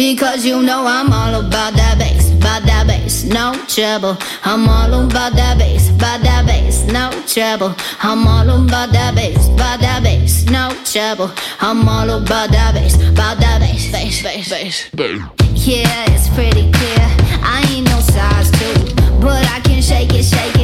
[0.00, 4.16] Because you know I'm all about that bass, about that bass, no trouble.
[4.44, 7.74] I'm all about that bass, about that bass, no trouble.
[8.02, 11.30] I'm all about that bass, about that bass, no trouble.
[11.60, 14.88] I'm all about that bass, about that bass, bass, bass, bass.
[15.68, 17.06] Yeah, it's pretty clear.
[17.44, 20.59] I ain't no size two, but I can shake it, shake it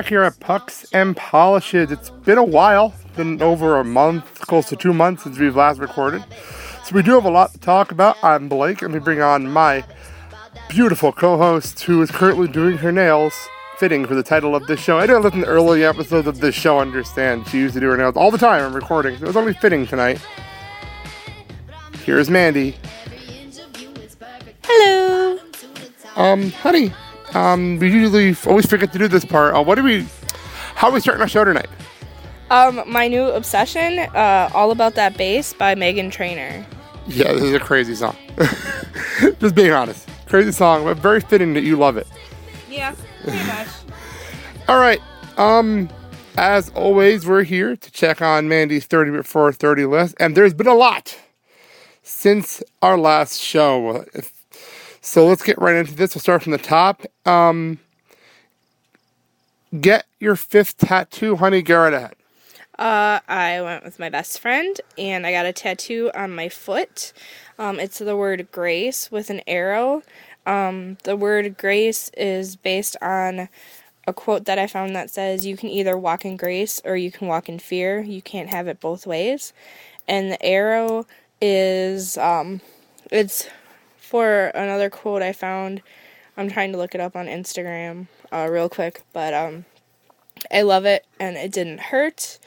[0.00, 1.92] back here at Pucks and Polishes.
[1.92, 5.78] It's been a while, been over a month, close to two months since we've last
[5.78, 6.24] recorded.
[6.84, 8.16] So we do have a lot to talk about.
[8.24, 9.84] I'm Blake, and we bring on my
[10.70, 13.34] beautiful co-host who is currently doing her nails,
[13.76, 14.96] fitting for the title of this show.
[14.96, 16.78] I didn't listen to early episodes of this show.
[16.78, 17.46] Understand?
[17.48, 19.18] She used to do her nails all the time in recording.
[19.18, 20.18] So it was only fitting tonight.
[22.06, 22.74] Here's Mandy.
[24.62, 25.38] Hello.
[26.16, 26.90] Um, honey,
[27.34, 29.54] um, we usually always forget to do this part.
[29.54, 30.06] Uh, what do we?
[30.74, 31.68] How are we starting our show tonight?
[32.50, 36.66] Um, my new obsession, uh, all about that bass by Meghan Trainor.
[37.06, 38.16] Yeah, this is a crazy song.
[39.40, 40.08] Just being honest.
[40.26, 42.06] Crazy song, but very fitting that you love it.
[42.68, 43.68] Yeah, pretty much.
[44.68, 45.00] All right.
[45.36, 45.88] Um,
[46.36, 50.66] as always, we're here to check on Mandy's 30 before 30 list, and there's been
[50.66, 51.16] a lot
[52.02, 54.04] since our last show.
[54.14, 54.32] If-
[55.00, 56.14] So let's get right into this.
[56.14, 57.02] We'll start from the top.
[57.26, 57.78] Um,
[59.80, 61.62] get your fifth tattoo, honey.
[61.62, 62.14] Garrett ahead.
[62.78, 67.12] Uh, I went with my best friend and I got a tattoo on my foot.
[67.58, 70.02] Um, it's the word grace with an arrow.
[70.46, 73.50] Um, the word grace is based on
[74.06, 77.10] a quote that I found that says, You can either walk in grace or you
[77.10, 78.00] can walk in fear.
[78.00, 79.52] You can't have it both ways.
[80.08, 81.06] And the arrow
[81.40, 82.62] is, um,
[83.10, 83.46] it's
[84.10, 85.82] for another quote I found.
[86.36, 89.66] I'm trying to look it up on Instagram uh, real quick, but um,
[90.50, 92.40] I love it and it didn't hurt.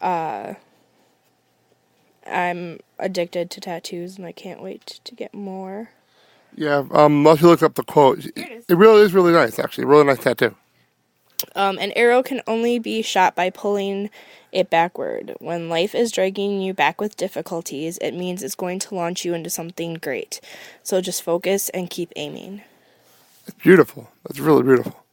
[0.00, 0.54] Uh,
[2.26, 5.90] I'm addicted to tattoos and I can't wait to get more.
[6.54, 8.64] Yeah, um, once you look up the quote, it, it is.
[8.66, 9.84] it really is really nice, actually.
[9.84, 10.56] Really nice tattoo.
[11.54, 14.10] Um, an arrow can only be shot by pulling
[14.52, 15.34] it backward.
[15.38, 19.34] When life is dragging you back with difficulties, it means it's going to launch you
[19.34, 20.40] into something great.
[20.82, 22.62] So just focus and keep aiming.
[23.46, 24.10] It's beautiful.
[24.24, 25.04] That's really beautiful.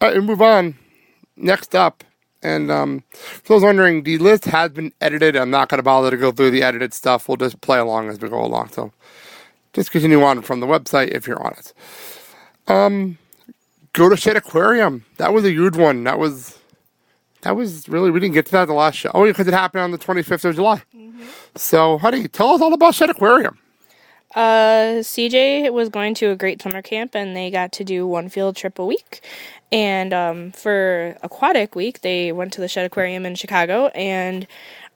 [0.00, 0.76] All right, we move on.
[1.36, 2.04] Next up,
[2.42, 5.36] and um, for those wondering, the list has been edited.
[5.36, 7.28] I'm not going to bother to go through the edited stuff.
[7.28, 8.70] We'll just play along as we go along.
[8.70, 8.92] So
[9.72, 11.72] just continue on from the website if you're on it.
[12.68, 13.18] Um,
[13.94, 15.04] go to Shedd Aquarium.
[15.18, 16.04] That was a huge one.
[16.04, 16.58] That was
[17.42, 19.10] that was really we didn't get to that the last show.
[19.14, 20.82] Oh, because it happened on the 25th of July.
[21.56, 23.58] So, honey, tell us all about Shedd Aquarium.
[24.34, 28.28] Uh, CJ was going to a great summer camp and they got to do one
[28.28, 29.22] field trip a week.
[29.72, 34.46] And um, for aquatic week, they went to the Shedd Aquarium in Chicago and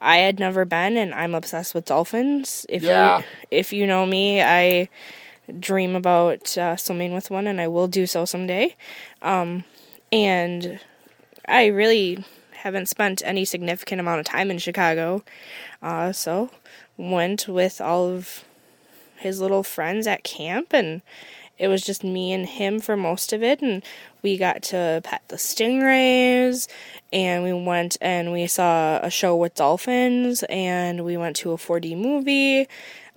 [0.00, 2.66] I had never been and I'm obsessed with dolphins.
[2.68, 2.90] If Yeah.
[2.90, 4.88] you if you know me, I
[5.60, 8.76] dream about uh, swimming with one and I will do so someday.
[9.22, 9.64] Um,
[10.12, 10.80] and
[11.46, 15.22] I really haven't spent any significant amount of time in Chicago.
[15.82, 16.50] Uh, so
[16.96, 18.44] went with all of
[19.16, 21.02] his little friends at camp and
[21.58, 23.82] it was just me and him for most of it and
[24.22, 26.68] we got to pet the stingrays
[27.12, 31.56] and we went and we saw a show with dolphins and we went to a
[31.56, 32.66] 4D movie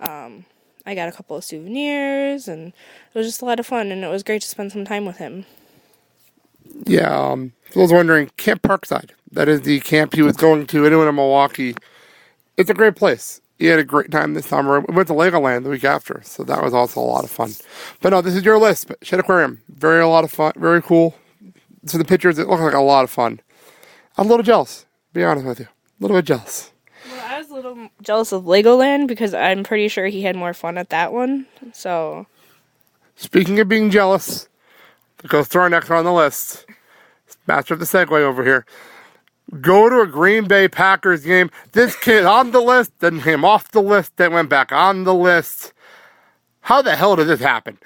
[0.00, 0.44] um,
[0.88, 4.04] I got a couple of souvenirs and it was just a lot of fun and
[4.04, 5.46] it was great to spend some time with him
[6.86, 9.10] Yeah, um, for those wondering, Camp Parkside.
[9.32, 10.86] That is the camp he was going to.
[10.86, 11.76] Anyone in Milwaukee.
[12.56, 13.40] It's a great place.
[13.58, 14.80] He had a great time this summer.
[14.80, 17.52] We went to Legoland the week after, so that was also a lot of fun.
[18.02, 18.88] But no, this is your list.
[18.88, 21.16] But Shedd Aquarium, very a lot of fun, very cool.
[21.86, 23.40] So the pictures, it looked like a lot of fun.
[24.18, 24.86] I'm a little jealous.
[25.12, 26.72] Be honest with you, a little bit jealous.
[27.28, 30.78] I was a little jealous of Legoland because I'm pretty sure he had more fun
[30.78, 32.26] at that one so
[33.16, 34.48] Speaking of being jealous,
[35.18, 36.66] let's go through our next on the list.
[37.48, 38.64] master of the segue over here.
[39.60, 41.50] Go to a Green Bay Packers game.
[41.72, 45.14] This kid on the list, then came off the list, then went back on the
[45.14, 45.72] list.
[46.60, 47.78] How the hell did this happen?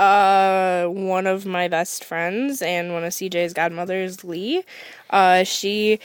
[0.00, 4.64] Uh, one of my best friends and one of CJ's godmothers, Lee.
[5.10, 6.00] Uh, she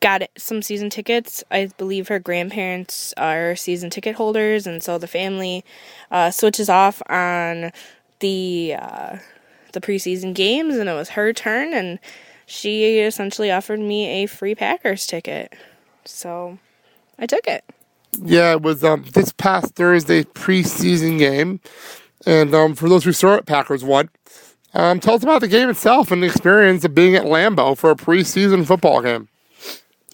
[0.00, 1.42] got some season tickets.
[1.50, 5.64] I believe her grandparents are season ticket holders, and so the family
[6.12, 7.72] uh, switches off on
[8.20, 9.18] the uh,
[9.72, 11.98] the preseason games, and it was her turn, and
[12.46, 15.52] she essentially offered me a free Packers ticket.
[16.04, 16.58] So
[17.18, 17.64] I took it.
[18.22, 21.60] Yeah, it was um, this past Thursday preseason game.
[22.26, 24.08] And um, for those who saw it, Packers won.
[24.74, 27.90] Um, tell us about the game itself and the experience of being at Lambeau for
[27.90, 29.28] a preseason football game.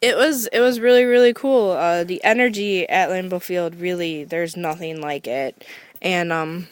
[0.03, 1.73] It was it was really really cool.
[1.73, 5.65] Uh, the energy at Lambeau Field really there's nothing like it,
[6.01, 6.69] and um,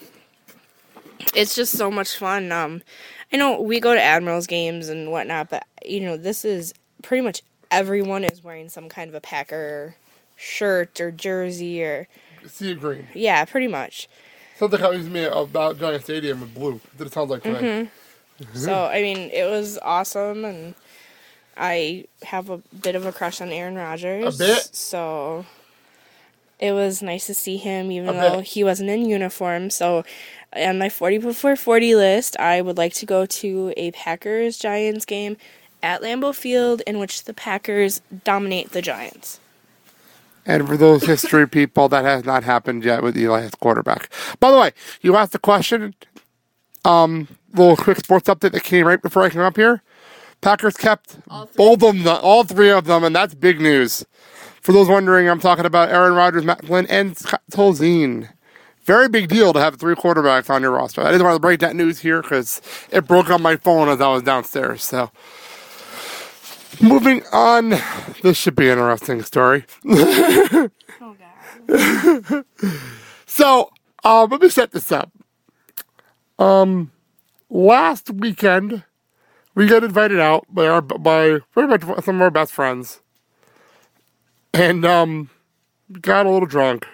[1.35, 2.52] it's just so much fun.
[2.52, 2.82] Um,
[3.32, 7.23] I know we go to Admirals games and whatnot, but you know this is pretty
[7.23, 9.96] much everyone is wearing some kind of a Packer
[10.37, 12.08] shirt or jersey or
[12.46, 13.06] sea green.
[13.14, 14.08] Yeah, pretty much.
[14.58, 16.81] Something to me about Giant Stadium with blue.
[16.96, 17.62] That it sounds like tonight.
[17.62, 18.55] Mm-hmm.
[18.58, 20.75] so I mean, it was awesome, and
[21.56, 24.34] I have a bit of a crush on Aaron Rodgers.
[24.34, 24.69] A bit.
[24.72, 25.46] So
[26.58, 28.46] it was nice to see him, even A though bit.
[28.46, 29.70] he wasn't in uniform.
[29.70, 30.05] So
[30.52, 35.04] on my forty before forty list, I would like to go to a Packers Giants
[35.04, 35.37] game
[35.84, 39.38] at Lambeau Field, in which the Packers dominate the Giants.
[40.48, 44.10] And for those history people, that has not happened yet with Eli as quarterback.
[44.40, 44.72] By the way,
[45.02, 45.94] you asked the question.
[46.84, 49.82] Um, little quick sports update that came right before I came up here.
[50.40, 51.18] Packers kept
[51.56, 54.06] both of them, all three of them, and that's big news.
[54.62, 58.30] For those wondering, I'm talking about Aaron Rodgers, Matt Flynn, and Scott Tolzien.
[58.82, 61.02] Very big deal to have three quarterbacks on your roster.
[61.02, 64.00] I didn't want to break that news here because it broke on my phone as
[64.00, 64.82] I was downstairs.
[64.82, 65.10] So,
[66.80, 67.74] moving on,
[68.22, 69.64] this should be an interesting story.
[69.86, 70.70] Oh
[71.68, 72.44] God.
[73.26, 73.70] So,
[74.04, 75.12] um, let me set this up.
[76.38, 76.92] Um,
[77.50, 78.84] last weekend,
[79.54, 81.40] we got invited out by our by
[82.02, 83.00] some of our best friends,
[84.54, 85.30] and um,
[86.00, 86.86] got a little drunk.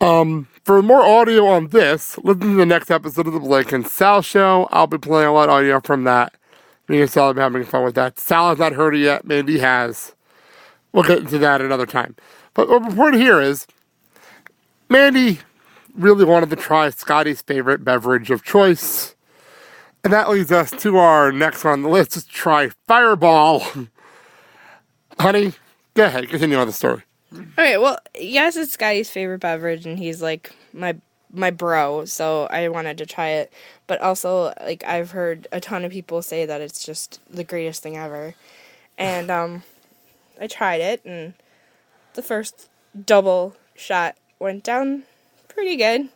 [0.00, 3.86] Um, for more audio on this, listen to the next episode of the Blake and
[3.86, 4.68] Sal show.
[4.70, 6.34] I'll be playing a lot of audio from that.
[6.88, 8.18] Me and Sal have been having fun with that.
[8.18, 9.24] Sal has not heard it yet.
[9.26, 10.14] Mandy has.
[10.92, 12.16] We'll get into that another time.
[12.54, 13.66] But what we're here is
[14.88, 15.40] Mandy
[15.94, 19.14] really wanted to try Scotty's favorite beverage of choice.
[20.04, 22.16] And that leads us to our next one on the list.
[22.16, 23.66] Let's try Fireball.
[25.18, 25.54] Honey,
[25.94, 27.02] go ahead, continue on the story.
[27.34, 27.80] All right.
[27.80, 30.94] well, yes, it's Scotty's favorite beverage, and he's like my
[31.36, 33.52] my bro, so I wanted to try it.
[33.86, 37.82] But also, like I've heard a ton of people say that it's just the greatest
[37.82, 38.34] thing ever,
[38.98, 39.62] and um,
[40.40, 41.34] I tried it, and
[42.14, 42.68] the first
[43.04, 45.04] double shot went down
[45.48, 46.08] pretty good.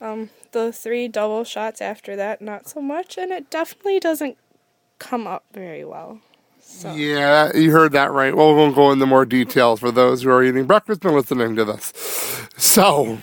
[0.00, 4.36] Um, the three double shots after that, not so much, and it definitely doesn't
[4.98, 6.20] come up very well.
[6.60, 6.92] So.
[6.94, 8.36] Yeah, you heard that right.
[8.36, 11.56] Well, we won't go into more details for those who are eating breakfast and listening
[11.56, 11.92] to this.
[12.56, 13.18] So,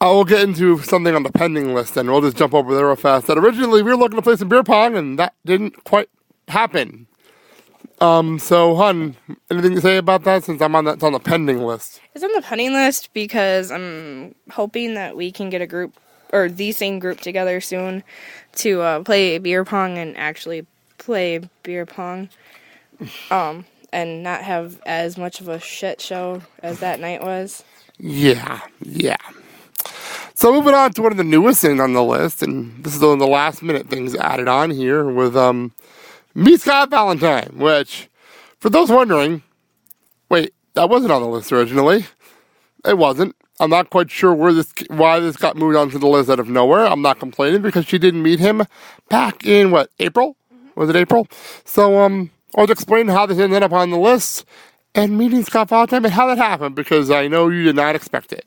[0.00, 2.86] I will get into something on the pending list, and we'll just jump over there
[2.86, 3.26] real fast.
[3.28, 6.10] That originally we were looking to play some beer pong, and that didn't quite
[6.48, 7.06] happen.
[8.00, 9.16] Um, so, hun,
[9.50, 10.44] anything to say about that?
[10.44, 12.00] Since I'm on that's on the pending list.
[12.14, 15.98] It's on the pending list because I'm hoping that we can get a group
[16.32, 18.02] or the same group together soon
[18.56, 20.66] to uh, play beer pong and actually
[20.98, 22.28] play beer pong,
[23.30, 27.64] um, and not have as much of a shit show as that night was.
[27.98, 29.16] Yeah, yeah.
[30.38, 33.00] So moving on to one of the newest things on the list, and this is
[33.00, 35.72] one of the last minute things added on here with um,
[36.34, 38.10] me Scott Valentine, which,
[38.58, 39.42] for those wondering,
[40.28, 42.04] wait, that wasn't on the list originally.
[42.84, 43.34] It wasn't.
[43.60, 46.50] I'm not quite sure where this why this got moved onto the list out of
[46.50, 46.84] nowhere.
[46.84, 48.62] I'm not complaining because she didn't meet him
[49.08, 50.36] back in what April?
[50.74, 51.28] Was it April?
[51.64, 54.44] So um, I'll explain how this ended up on the list
[54.94, 58.34] and meeting Scott Valentine and how that happened because I know you did not expect
[58.34, 58.44] it.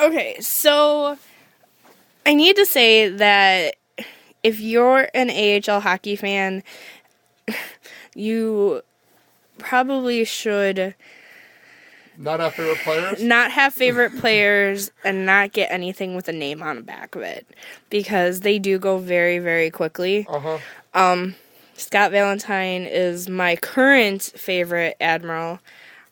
[0.00, 1.18] Okay, so
[2.24, 3.76] I need to say that
[4.42, 6.62] if you're an AHL hockey fan,
[8.14, 8.82] you
[9.58, 10.94] probably should
[12.16, 13.22] Not our favorite players.
[13.22, 17.22] not have favorite players and not get anything with a name on the back of
[17.22, 17.46] it
[17.90, 20.26] because they do go very very quickly.
[20.28, 20.58] Uh
[20.94, 21.28] huh.
[21.74, 25.60] Scott Valentine is my current favorite admiral.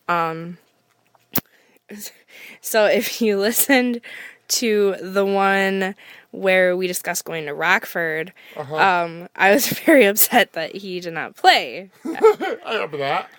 [0.09, 0.57] Um,
[2.61, 4.01] so if you listened
[4.49, 5.95] to the one
[6.31, 11.37] where we discussed going to Rockford, um, I was very upset that he did not
[11.37, 11.91] play.
[12.05, 13.31] I remember that.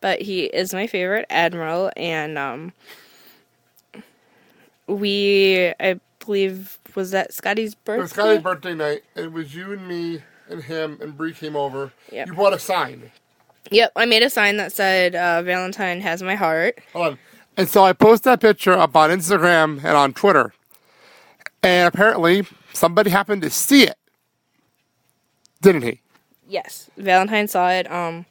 [0.00, 2.72] but he is my favorite admiral and um
[4.86, 7.98] we i believe was that scotty's birthday.
[7.98, 9.02] It was Scotty's birthday night.
[9.14, 11.92] It was you and me and him and Bree came over.
[12.10, 12.28] Yep.
[12.28, 13.10] You brought a sign.
[13.70, 17.18] yep i made a sign that said uh, valentine has my heart Hold on.
[17.56, 20.52] And so I posted that picture up on Instagram and on Twitter.
[21.62, 23.98] And apparently somebody happened to see it.
[25.62, 26.00] Didn't he?
[26.48, 28.24] yes valentine saw it um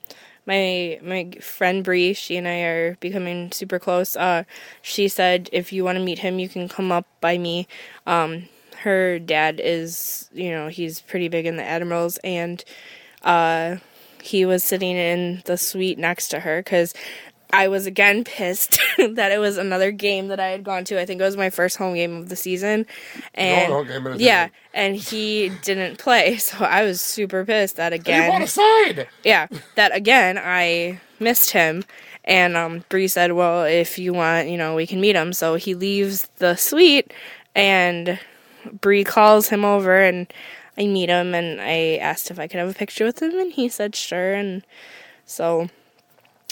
[0.46, 4.16] my my friend Bree, she and I are becoming super close.
[4.16, 4.44] Uh,
[4.82, 7.68] she said if you want to meet him, you can come up by me.
[8.06, 12.64] Um, her dad is, you know, he's pretty big in the admirals, and
[13.24, 13.78] uh,
[14.22, 16.94] he was sitting in the suite next to her because
[17.52, 21.00] I was again pissed that it was another game that I had gone to.
[21.00, 22.86] I think it was my first home game of the season,
[23.34, 27.78] and home game of the yeah, and he didn't play, so I was super pissed
[27.78, 29.06] that again a sign.
[29.24, 31.84] yeah, that again, I missed him.
[32.28, 35.56] And um, Bree said, "Well, if you want, you know, we can meet him." So
[35.56, 37.14] he leaves the suite,
[37.54, 38.20] and
[38.82, 40.26] Bree calls him over, and
[40.76, 43.52] I meet him, and I asked if I could have a picture with him, and
[43.54, 44.64] he said sure, and
[45.26, 45.70] so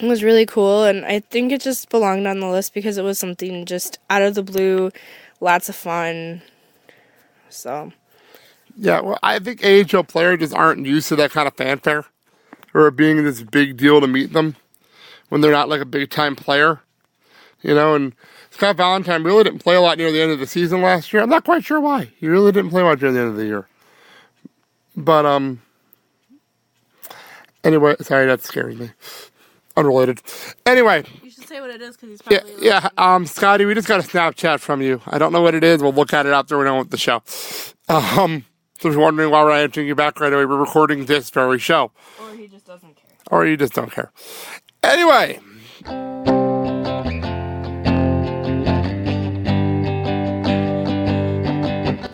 [0.01, 3.03] it was really cool, and I think it just belonged on the list because it
[3.03, 4.91] was something just out of the blue,
[5.39, 6.41] lots of fun.
[7.49, 7.93] So
[8.75, 12.05] Yeah, well, I think AHL players just aren't used to that kind of fanfare
[12.73, 14.55] or being this big deal to meet them
[15.29, 16.81] when they're not like a big time player.
[17.61, 18.13] You know, and
[18.49, 21.23] Scott Valentine really didn't play a lot near the end of the season last year.
[21.23, 22.11] I'm not quite sure why.
[22.19, 23.67] He really didn't play much near the end of the year.
[24.97, 25.61] But um
[27.63, 28.91] anyway, sorry, that scares me.
[29.75, 30.21] Unrelated.
[30.67, 32.53] Anyway, you should say what it is because he's probably.
[32.65, 33.15] yeah, yeah.
[33.15, 35.01] Um, Scotty, we just got a Snapchat from you.
[35.07, 35.81] I don't know what it is.
[35.81, 37.23] We'll look at it after we're done with the show.
[37.89, 38.45] Um,
[38.79, 41.57] so if you're wondering why we're answering you back right away, we're recording this very
[41.57, 43.05] show, or he just doesn't care.
[43.31, 44.11] or you just don't care.
[44.83, 45.39] Anyway,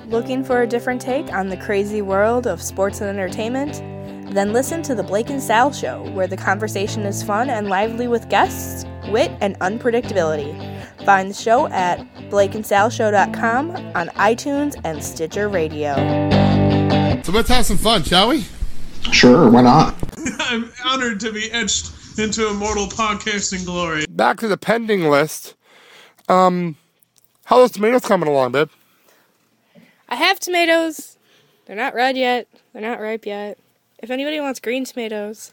[0.07, 3.81] Looking for a different take on the crazy world of sports and entertainment?
[4.31, 8.07] Then listen to The Blake and Sal Show, where the conversation is fun and lively
[8.07, 10.53] with guests, wit, and unpredictability.
[11.03, 15.95] Find the show at blakeandsalshow.com on iTunes and Stitcher Radio.
[17.24, 18.45] so let's have some fun, shall we?
[19.12, 19.95] Sure, why not?
[20.39, 24.05] I'm honored to be etched into immortal podcasting glory.
[24.09, 25.55] Back to the pending list.
[26.27, 26.77] Um,
[27.45, 28.69] how those tomatoes coming along, babe?
[30.07, 31.17] I have tomatoes.
[31.65, 32.48] They're not red yet.
[32.74, 33.57] They're not ripe yet.
[34.01, 35.51] If anybody wants green tomatoes,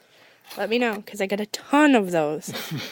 [0.56, 2.52] let me know because I got a ton of those.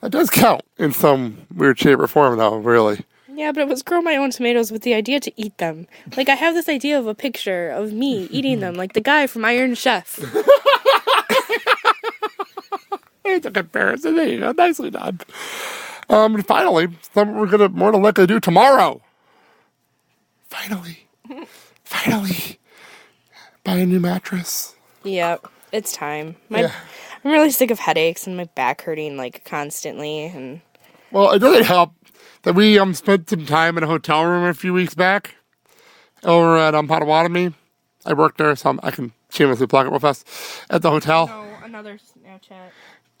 [0.00, 2.56] That does count in some weird shape or form, though.
[2.58, 3.04] Really.
[3.34, 5.88] Yeah, but it was grow my own tomatoes with the idea to eat them.
[6.16, 9.26] Like I have this idea of a picture of me eating them, like the guy
[9.26, 10.20] from Iron Chef.
[13.24, 14.16] It's a comparison.
[14.16, 14.52] There you go.
[14.52, 15.20] Nicely done.
[16.08, 19.02] Um, and finally, something we're gonna more than likely do tomorrow.
[20.48, 21.06] Finally,
[21.84, 22.57] finally,
[23.68, 24.74] buy a new mattress.
[25.04, 26.36] Yep, it's time.
[26.48, 26.72] My, Yeah.
[27.24, 30.24] I'm really sick of headaches and my back hurting like constantly.
[30.26, 30.62] And
[31.10, 31.92] Well, it doesn't help
[32.44, 35.34] that we um spent some time in a hotel room a few weeks back
[36.24, 37.52] over at um Potawatomi.
[38.06, 40.26] I worked there, so I'm- I can shamelessly plug it real fast
[40.70, 41.28] at the hotel.
[41.30, 42.70] oh, another Snapchat.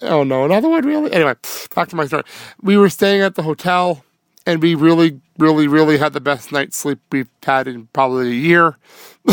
[0.00, 1.12] Oh no, another one really?
[1.12, 1.34] Anyway,
[1.74, 2.22] back to my story.
[2.62, 4.02] We were staying at the hotel
[4.46, 8.34] and we really, really, really had the best night's sleep we've had in probably a
[8.34, 8.78] year.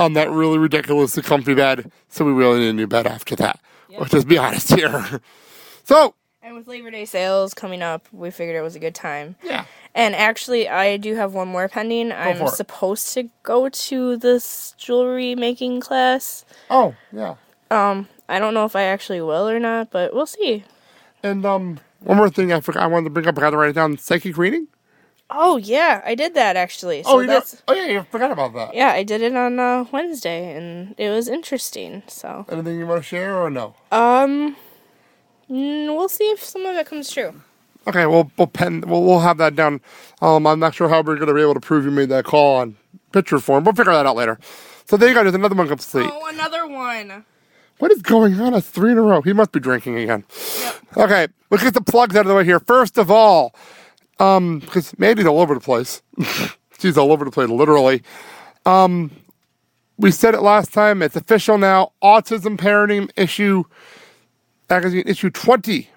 [0.00, 1.90] on that really ridiculously comfy bed.
[2.08, 3.60] So we really need a new bed after that.
[3.98, 5.20] Let's just be honest here.
[5.84, 9.36] so And with Labor Day sales coming up, we figured it was a good time.
[9.42, 9.64] yeah.
[9.92, 12.12] And actually, I do have one more pending.
[12.12, 12.50] I'm for it.
[12.50, 16.44] supposed to go to this jewelry making class.
[16.70, 17.34] Oh, yeah.
[17.72, 20.62] Um, I don't know if I actually will or not, but we'll see.
[21.24, 23.56] And um one more thing I forgot I wanted to bring up, I got to
[23.56, 23.98] write it down.
[23.98, 24.68] Psychic reading?
[25.32, 27.02] Oh yeah, I did that actually.
[27.02, 28.74] So oh, you that's oh yeah, you forgot about that.
[28.74, 32.02] yeah, I did it on uh, Wednesday, and it was interesting.
[32.08, 33.74] So Anything you want to share or no?
[33.92, 34.56] um,
[35.48, 37.40] we'll see if some of it comes true.
[37.86, 39.80] Okay, we'll we'll pen we'll, we'll have that down.
[40.20, 42.56] Um, I'm not sure how we're gonna be able to prove you made that call
[42.56, 42.76] on
[43.12, 43.64] picture form.
[43.64, 44.38] We'll figure that out later.
[44.86, 45.22] So there you go.
[45.22, 46.10] There's another one complete.
[46.12, 47.24] Oh, another one.
[47.78, 48.52] What is going on?
[48.54, 49.22] It's three in a row.
[49.22, 50.24] He must be drinking again.
[50.96, 52.60] Okay, let's get the plugs out of the way here.
[52.60, 53.54] First of all,
[54.20, 56.02] um, because Mandy's all over the place.
[56.78, 58.02] She's all over the place, literally.
[58.64, 59.10] Um,
[59.98, 61.02] we said it last time.
[61.02, 61.92] It's official now.
[62.02, 63.64] Autism Parenting issue
[64.70, 65.88] magazine issue 20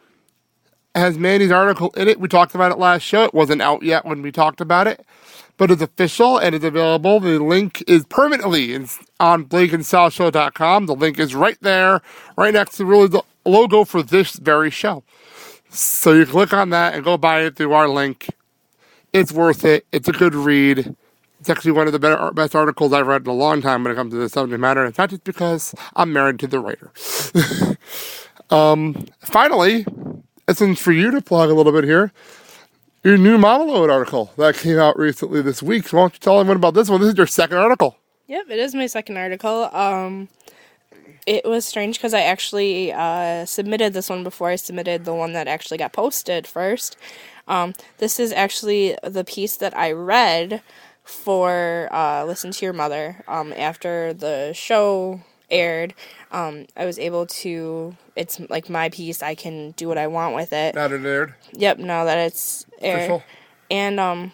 [0.96, 2.20] has Mandy's article in it.
[2.20, 3.24] We talked about it last show.
[3.24, 5.06] It wasn't out yet when we talked about it,
[5.58, 7.20] but it's official and it's available.
[7.20, 8.76] The link is permanently
[9.20, 10.86] on BlakeandSalShow.com.
[10.88, 12.02] The link is right there,
[12.38, 15.04] right next to really the logo for this very show.
[15.74, 18.30] So you click on that and go buy it through our link.
[19.12, 19.88] It's worth it.
[19.92, 20.96] It's a good read.
[21.40, 23.92] It's actually one of the better, best articles I've read in a long time when
[23.92, 24.86] it comes to the subject matter.
[24.86, 26.92] It's not just because I'm married to the writer.
[28.56, 29.86] um, finally,
[30.46, 32.12] this one's for you to plug a little bit here.
[33.04, 35.88] Your new monologue article that came out recently this week.
[35.88, 37.02] So why don't you tell everyone about this one?
[37.02, 37.98] This is your second article.
[38.28, 39.66] Yep, it is my second article.
[39.76, 40.30] Um,
[41.26, 45.34] it was strange because I actually uh, submitted this one before I submitted the one
[45.34, 46.98] that actually got posted first.
[47.48, 50.62] Um, this is actually the piece that I read
[51.04, 55.94] for uh, Listen to Your Mother um, after the show aired.
[56.32, 57.96] Um, I was able to.
[58.16, 59.22] It's like my piece.
[59.22, 60.76] I can do what I want with it.
[60.76, 61.34] Now it aired.
[61.54, 61.80] Yep.
[61.80, 63.24] Now that it's aired, Official.
[63.70, 64.32] and um,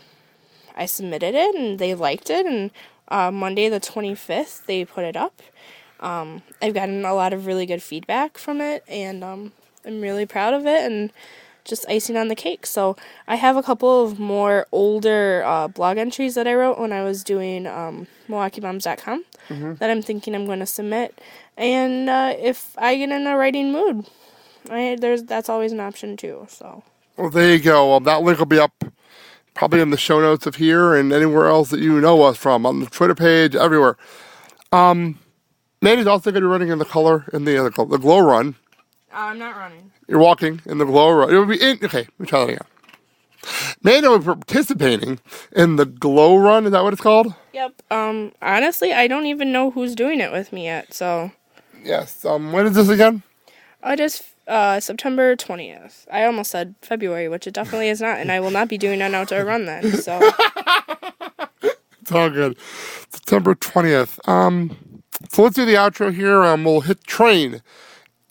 [0.75, 2.71] I submitted it, and they liked it, and
[3.07, 5.41] uh, Monday the twenty fifth they put it up.
[5.99, 9.51] Um, I've gotten a lot of really good feedback from it, and um,
[9.85, 11.11] I'm really proud of it, and
[11.65, 12.65] just icing on the cake.
[12.65, 12.95] So
[13.27, 17.03] I have a couple of more older uh, blog entries that I wrote when I
[17.03, 21.19] was doing um, MilwaukeeMoms.com that I'm thinking I'm going to submit,
[21.57, 24.05] and uh, if I get in a writing mood,
[24.69, 26.45] I, there's that's always an option too.
[26.49, 26.83] So.
[27.17, 27.93] Well, there you go.
[27.93, 28.85] Um, that link will be up
[29.53, 32.65] probably in the show notes of here and anywhere else that you know us from
[32.65, 33.97] on the Twitter page, everywhere.
[34.71, 35.19] Um,
[35.81, 38.55] Mandy's also going to be running in the color in the uh, the glow run.
[39.13, 39.91] I'm not running.
[40.07, 41.29] You're walking in the glow run.
[41.33, 41.79] It will be in.
[41.83, 42.65] Okay, let me try that again.
[43.81, 45.19] Mandy will be participating
[45.53, 46.65] in the glow run.
[46.65, 47.33] Is that what it's called?
[47.53, 47.81] Yep.
[47.91, 48.33] Um.
[48.41, 50.93] Honestly, I don't even know who's doing it with me yet.
[50.93, 51.31] So
[51.83, 52.25] Yes.
[52.25, 53.23] Um, when is this again?
[53.85, 56.05] it is uh September twentieth.
[56.11, 59.01] I almost said February, which it definitely is not, and I will not be doing
[59.01, 59.93] an outdoor run then.
[59.93, 60.19] So
[62.01, 62.57] It's all good.
[63.11, 64.27] September 20th.
[64.27, 64.75] Um,
[65.27, 66.43] so let's do the outro here.
[66.43, 67.61] Um, we'll hit train.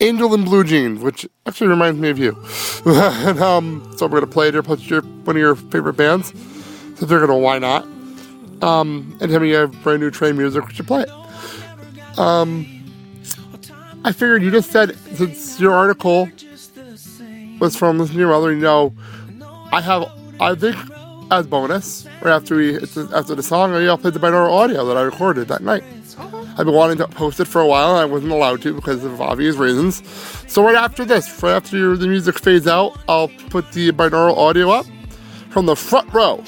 [0.01, 2.37] Angel in Blue Jeans, which actually reminds me of you.
[2.87, 4.63] and, um, so we're gonna play it here.
[4.63, 6.33] Plus, your one of your favorite bands.
[6.97, 7.85] So they're gonna why not?
[8.63, 11.05] Um, anytime you have brand new train music, we should play.
[12.17, 12.67] Um,
[14.05, 16.29] I figured you just said since your article
[17.61, 18.95] was from Listen to Your Mother, you know,
[19.73, 20.11] I have,
[20.41, 20.77] I think,
[21.31, 24.97] as bonus, right after we after the song, I will play the binaural audio that
[24.97, 25.85] I recorded that night.
[26.59, 29.05] I've been wanting to post it for a while, and I wasn't allowed to because
[29.05, 30.03] of obvious reasons.
[30.49, 34.71] So right after this, right after the music fades out, I'll put the binaural audio
[34.71, 34.87] up
[35.51, 36.43] from the front row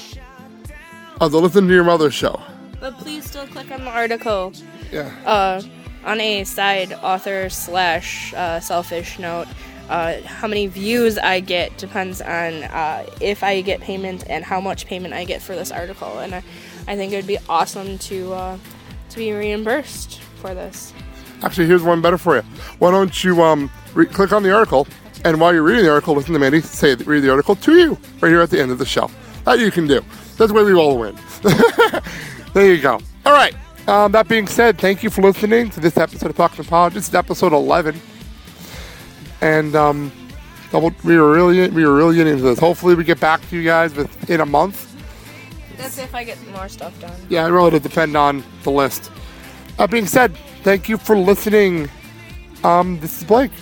[1.20, 2.42] of the Listen to Your Mother show.
[2.80, 4.52] But please still click on the article.
[4.90, 5.14] Yeah.
[5.24, 5.62] Uh,
[6.04, 9.46] on a side author slash uh, selfish note,
[9.88, 14.60] uh, how many views I get depends on uh, if I get payment and how
[14.60, 16.18] much payment I get for this article.
[16.18, 16.42] And I,
[16.88, 18.58] I think it would be awesome to uh,
[19.10, 20.92] to be reimbursed for this.
[21.42, 22.42] Actually, here's one better for you.
[22.78, 24.86] Why don't you um re- click on the article,
[25.24, 27.98] and while you're reading the article, listen to Mandy say read the article to you
[28.20, 29.10] right here at the end of the show.
[29.44, 30.04] That you can do.
[30.36, 31.16] That's where we all win.
[32.54, 33.00] there you go.
[33.26, 33.54] All right.
[33.88, 37.14] Um, that being said, thank you for listening to this episode of Talking This is
[37.14, 38.00] episode 11,
[39.40, 40.12] and um,
[40.70, 42.58] double, we were really we were really getting into this.
[42.58, 44.89] Hopefully, we get back to you guys within a month.
[45.80, 47.18] That's if I get more stuff done.
[47.28, 49.10] Yeah, it really does depend on the list.
[49.78, 51.88] That being said, thank you for listening.
[52.62, 53.52] Um, this is Blake.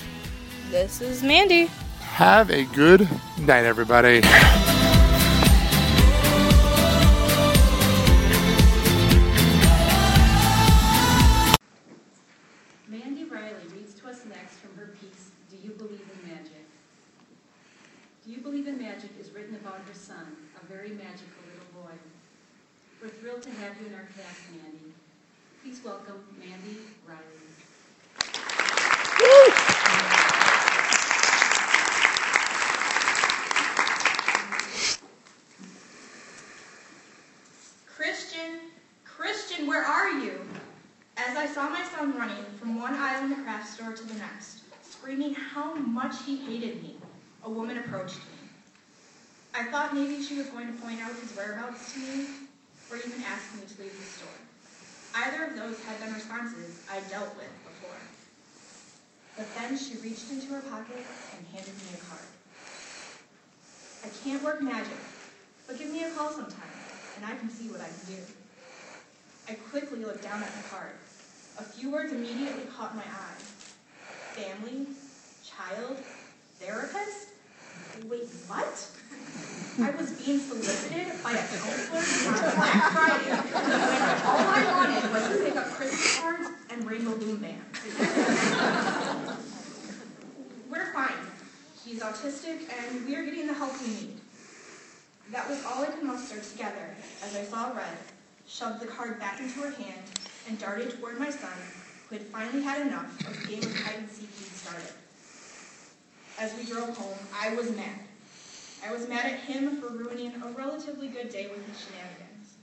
[0.71, 1.67] This is Mandy.
[2.01, 4.23] Have a good night, everybody.
[23.41, 24.93] Thrilled to have you in our cast, Mandy.
[25.63, 27.21] Please welcome Mandy Riley.
[37.87, 38.61] Christian,
[39.05, 40.41] Christian, where are you?
[41.17, 44.15] As I saw my son running from one aisle in the craft store to the
[44.15, 46.97] next, screaming how much he hated me,
[47.45, 48.49] a woman approached me.
[49.55, 52.27] I thought maybe she was going to point out his whereabouts to me,
[52.91, 54.39] or even ask me to leave the store.
[55.15, 58.01] Either of those had been responses I dealt with before.
[59.37, 61.05] But then she reached into her pocket
[61.37, 62.29] and handed me a card.
[64.05, 64.99] I can't work magic,
[65.67, 66.75] but give me a call sometime,
[67.17, 68.23] and I can see what I can do.
[69.49, 70.93] I quickly looked down at the card.
[71.59, 73.41] A few words immediately caught my eye.
[74.35, 74.87] Family,
[75.45, 75.97] child,
[76.61, 77.29] therapist?
[78.07, 78.98] Wait, what?
[79.81, 83.65] I was being solicited by a counselor on Black Friday when
[84.27, 87.79] all I wanted was to pick up Christmas cards and Rainbow Loom bands.
[90.69, 91.13] We're fine.
[91.85, 94.21] He's autistic and we are getting the help we need.
[95.31, 97.99] That was all I could muster together as I saw Red
[98.49, 100.03] shove the card back into her hand
[100.49, 101.53] and darted toward my son,
[102.09, 104.93] who had finally had enough of the game of hide and seek he'd started.
[106.39, 108.08] As we drove home, I was mad.
[108.87, 112.55] I was mad at him for ruining a relatively good day with his shenanigans.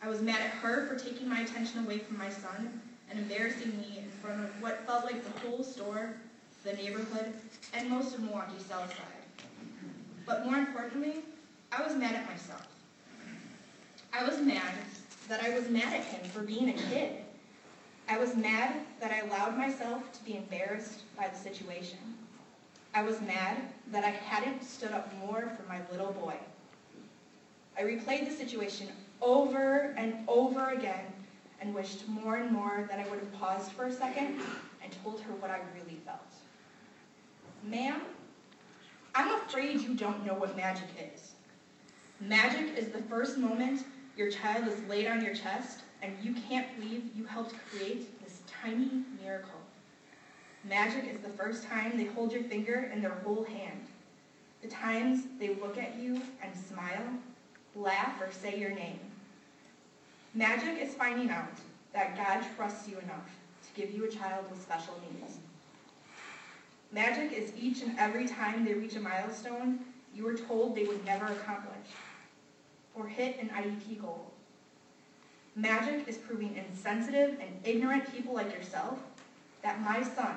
[0.00, 3.76] I was mad at her for taking my attention away from my son and embarrassing
[3.78, 6.14] me in front of what felt like the whole store,
[6.64, 7.34] the neighborhood,
[7.74, 9.46] and most of Milwaukee South Side.
[10.26, 11.16] But more importantly,
[11.72, 12.66] I was mad at myself.
[14.12, 14.74] I was mad
[15.28, 17.12] that I was mad at him for being a kid.
[18.08, 21.98] I was mad that I allowed myself to be embarrassed by the situation.
[22.94, 23.56] I was mad
[23.90, 26.36] that I hadn't stood up more for my little boy.
[27.76, 28.88] I replayed the situation
[29.20, 31.06] over and over again
[31.60, 34.40] and wished more and more that I would have paused for a second
[34.82, 36.20] and told her what I really felt.
[37.64, 38.02] Ma'am,
[39.14, 41.32] I'm afraid you don't know what magic is.
[42.20, 43.84] Magic is the first moment
[44.16, 48.40] your child is laid on your chest and you can't believe you helped create this
[48.46, 49.61] tiny miracle.
[50.64, 53.86] Magic is the first time they hold your finger in their whole hand.
[54.62, 57.02] The times they look at you and smile,
[57.74, 59.00] laugh, or say your name.
[60.34, 61.58] Magic is finding out
[61.92, 63.28] that God trusts you enough
[63.64, 65.38] to give you a child with special needs.
[66.92, 69.80] Magic is each and every time they reach a milestone
[70.14, 71.88] you were told they would never accomplish
[72.94, 74.30] or hit an IEP goal.
[75.56, 78.98] Magic is proving insensitive and ignorant people like yourself
[79.62, 80.36] that my son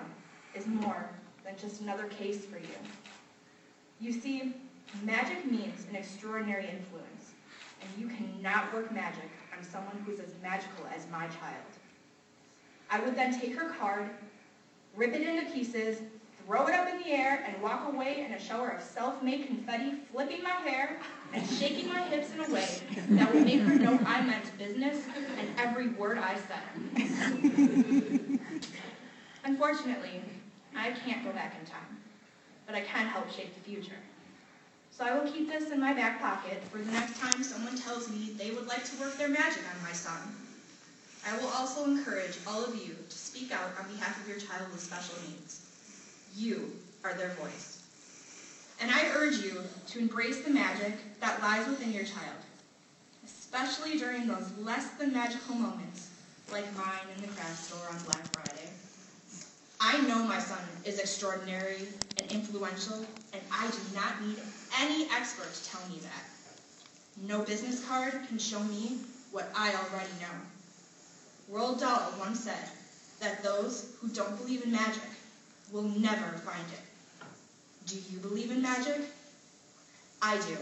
[0.56, 1.10] is more
[1.44, 2.76] than just another case for you.
[4.00, 4.54] You see,
[5.04, 7.34] magic means an extraordinary influence,
[7.82, 11.66] and you cannot work magic on someone who is as magical as my child.
[12.90, 14.10] I would then take her card,
[14.96, 16.02] rip it into pieces,
[16.46, 19.94] throw it up in the air, and walk away in a shower of self-made confetti,
[20.12, 20.98] flipping my hair
[21.34, 22.68] and shaking my hips in a way
[23.10, 25.04] that would make her know I meant business
[25.40, 26.62] and every word I said.
[29.44, 30.22] Unfortunately,
[30.76, 31.98] I can't go back in time,
[32.66, 34.00] but I can help shape the future.
[34.92, 38.10] So I will keep this in my back pocket for the next time someone tells
[38.10, 40.20] me they would like to work their magic on my son.
[41.28, 44.72] I will also encourage all of you to speak out on behalf of your child
[44.72, 45.66] with special needs.
[46.36, 46.72] You
[47.04, 47.82] are their voice.
[48.80, 52.40] And I urge you to embrace the magic that lies within your child,
[53.26, 56.10] especially during those less than magical moments
[56.52, 58.70] like mine in the craft store on Black Friday.
[59.88, 64.38] I know my son is extraordinary and influential, and I do not need
[64.82, 66.24] any expert to tell me that.
[67.28, 68.98] No business card can show me
[69.32, 71.56] what I already know.
[71.56, 72.68] Roald Dahl once said
[73.20, 75.04] that those who don't believe in magic
[75.72, 77.36] will never find it.
[77.86, 79.02] Do you believe in magic?
[80.20, 80.58] I do.